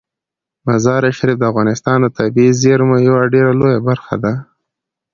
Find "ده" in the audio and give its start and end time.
4.23-4.33